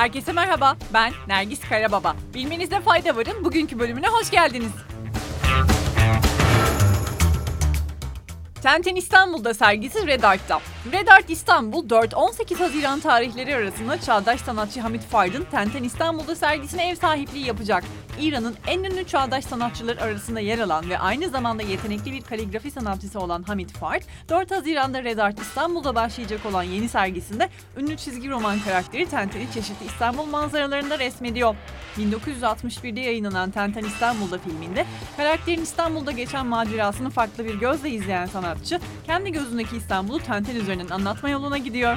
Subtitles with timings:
[0.00, 2.16] Herkese merhaba, ben Nergis Karababa.
[2.34, 4.72] Bilmenizde fayda varın bugünkü bölümüne hoş geldiniz.
[8.62, 10.60] Tenten İstanbul'da sergisi Red Art'ta.
[10.92, 16.94] Red Art İstanbul 4-18 Haziran tarihleri arasında çağdaş sanatçı Hamit Fard'ın Tenten İstanbul'da sergisine ev
[16.94, 17.84] sahipliği yapacak.
[18.20, 23.20] İran'ın en ünlü çağdaş sanatçılar arasında yer alan ve aynı zamanda yetenekli bir kaligrafi sanatçısı
[23.20, 28.58] olan Hamit Fard, 4 Haziran'da Red Art İstanbul'da başlayacak olan yeni sergisinde ünlü çizgi roman
[28.60, 31.56] karakteri Tenten'i çeşitli İstanbul manzaralarında resmediyor.
[31.98, 38.49] 1961'de yayınlanan Tenten İstanbul'da filminde karakterin İstanbul'da geçen macerasını farklı bir gözle izleyen sanatçı,
[39.06, 41.96] kendi gözündeki İstanbul'u Tenten üzerinden anlatma yoluna gidiyor.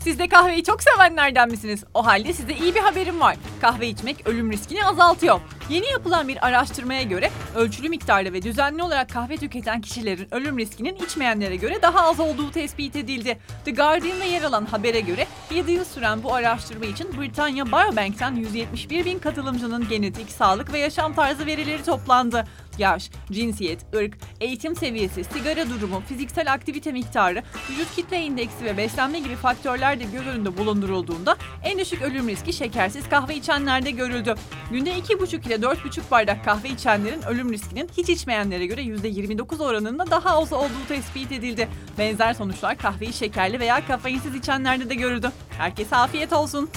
[0.00, 1.84] Siz de kahveyi çok sevenlerden misiniz?
[1.94, 3.36] O halde size iyi bir haberim var.
[3.60, 5.40] Kahve içmek ölüm riskini azaltıyor.
[5.70, 10.96] Yeni yapılan bir araştırmaya göre ölçülü miktarda ve düzenli olarak kahve tüketen kişilerin ölüm riskinin
[10.96, 13.38] içmeyenlere göre daha az olduğu tespit edildi.
[13.64, 19.04] The Guardian'da yer alan habere göre 7 yıl süren bu araştırma için Britanya Biobank'ten 171
[19.04, 22.44] bin katılımcının genetik, sağlık ve yaşam tarzı verileri toplandı
[22.78, 29.18] yaş, cinsiyet, ırk, eğitim seviyesi, sigara durumu, fiziksel aktivite miktarı, vücut kitle indeksi ve beslenme
[29.18, 34.34] gibi faktörler de göz önünde bulundurulduğunda en düşük ölüm riski şekersiz kahve içenlerde görüldü.
[34.70, 40.38] Günde 2,5 ile 4,5 bardak kahve içenlerin ölüm riskinin hiç içmeyenlere göre %29 oranında daha
[40.38, 41.68] az olduğu tespit edildi.
[41.98, 45.32] Benzer sonuçlar kahveyi şekerli veya kafeinsiz içenlerde de görüldü.
[45.58, 46.70] Herkese afiyet olsun.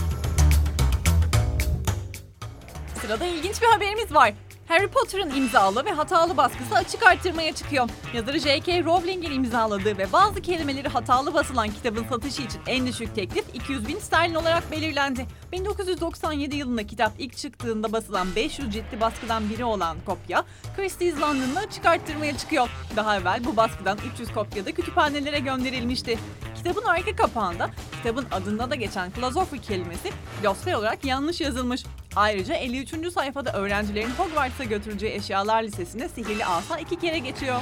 [3.02, 4.34] Sırada ilginç bir haberimiz var.
[4.68, 7.90] Harry Potter'ın imzalı ve hatalı baskısı açık arttırmaya çıkıyor.
[8.14, 8.84] Yazarı J.K.
[8.84, 14.00] Rowling'in imzaladığı ve bazı kelimeleri hatalı basılan kitabın satışı için en düşük teklif 200 bin
[14.00, 15.26] sterlin olarak belirlendi.
[15.52, 20.44] 1997 yılında kitap ilk çıktığında basılan 500 ciddi baskıdan biri olan kopya,
[20.76, 22.70] Christie's London'da açık arttırmaya çıkıyor.
[22.96, 26.20] Daha evvel bu baskıdan 300 kopya da kütüphanelere gönderilmişti.
[26.56, 30.10] Kitabın arka kapağında kitabın adında da geçen philosophy kelimesi
[30.42, 31.84] glosfer olarak yanlış yazılmış.
[32.16, 33.14] Ayrıca 53.
[33.14, 37.62] sayfada öğrencilerin Hogwarts'a götüreceği eşyalar listesinde sihirli asa iki kere geçiyor.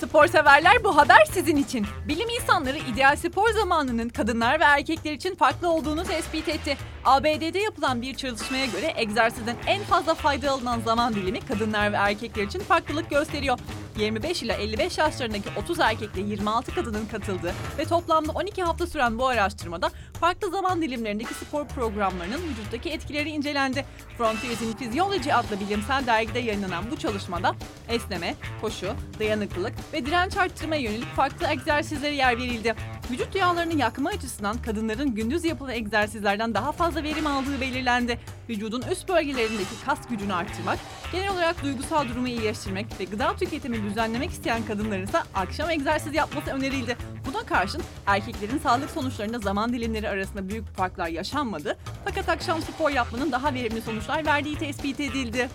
[0.00, 1.86] Spor severler bu haber sizin için.
[2.08, 6.76] Bilim insanları ideal spor zamanının kadınlar ve erkekler için farklı olduğunu tespit etti.
[7.04, 12.42] ABD'de yapılan bir çalışmaya göre egzersizden en fazla fayda alınan zaman dilimi kadınlar ve erkekler
[12.42, 13.58] için farklılık gösteriyor.
[13.98, 19.26] 25 ile 55 yaşlarındaki 30 erkekle 26 kadının katıldığı ve toplamda 12 hafta süren bu
[19.26, 19.90] araştırmada
[20.20, 23.84] farklı zaman dilimlerindeki spor programlarının vücuttaki etkileri incelendi.
[24.18, 27.54] Frontiers in Physiology adlı bilimsel dergide yayınlanan bu çalışmada
[27.88, 32.74] esneme, koşu, dayanıklılık ve direnç arttırmaya yönelik farklı egzersizlere yer verildi.
[33.10, 38.18] Vücut yağlarını yakma açısından kadınların gündüz yapılan egzersizlerden daha fazla verim aldığı belirlendi.
[38.48, 40.78] Vücudun üst bölgelerindeki kas gücünü arttırmak,
[41.12, 46.50] genel olarak duygusal durumu iyileştirmek ve gıda tüketimi düzenlemek isteyen kadınların ise akşam egzersiz yapması
[46.50, 46.96] önerildi.
[47.26, 51.78] Buna karşın erkeklerin sağlık sonuçlarında zaman dilimleri arasında büyük farklar yaşanmadı.
[52.04, 55.48] Fakat akşam spor yapmanın daha verimli sonuçlar verdiği tespit edildi.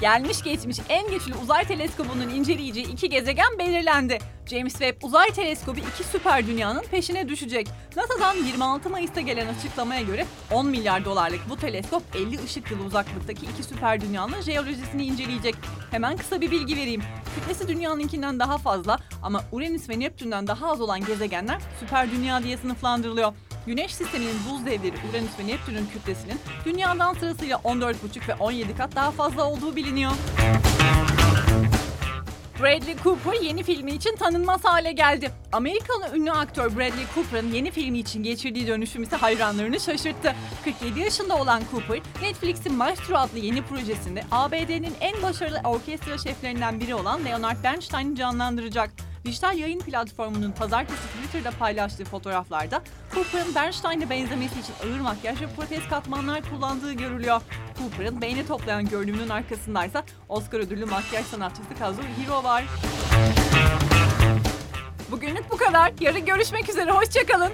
[0.00, 4.18] Gelmiş geçmiş en güçlü uzay teleskobunun inceleyeceği iki gezegen belirlendi.
[4.46, 7.68] James Webb Uzay Teleskobu iki süper dünyanın peşine düşecek.
[7.96, 13.46] NASA'dan 26 Mayıs'ta gelen açıklamaya göre 10 milyar dolarlık bu teleskop 50 ışık yılı uzaklıktaki
[13.46, 15.54] iki süper dünyanın jeolojisini inceleyecek.
[15.90, 17.02] Hemen kısa bir bilgi vereyim.
[17.34, 22.56] Kütlesi dünyanınkinden daha fazla ama Uranüs ve Neptün'den daha az olan gezegenler süper dünya diye
[22.56, 23.32] sınıflandırılıyor.
[23.66, 29.10] Güneş sisteminin buz devleri Uranüs ve Neptün'ün kütlesinin dünyadan sırasıyla 14,5 ve 17 kat daha
[29.10, 30.12] fazla olduğu biliniyor.
[32.62, 35.30] Bradley Cooper yeni filmi için tanınmaz hale geldi.
[35.52, 40.34] Amerikalı ünlü aktör Bradley Cooper'ın yeni filmi için geçirdiği dönüşüm ise hayranlarını şaşırttı.
[40.64, 46.94] 47 yaşında olan Cooper, Netflix'in Maestro adlı yeni projesinde ABD'nin en başarılı orkestra şeflerinden biri
[46.94, 48.90] olan Leonard Bernstein'i canlandıracak.
[49.26, 52.82] Dijital yayın platformunun pazartesi Twitter'da paylaştığı fotoğraflarda
[53.14, 57.40] Cooper'ın Bernstein'e benzemesi için ağır makyaj ve protez katmanlar kullandığı görülüyor.
[57.78, 62.64] Cooper'ın beğeni toplayan görünümünün arkasındaysa Oscar ödüllü makyaj sanatçısı Kazuo Hiro var.
[65.10, 65.92] Bugünlük bu kadar.
[66.00, 66.90] Yarın görüşmek üzere.
[66.90, 67.52] Hoşçakalın.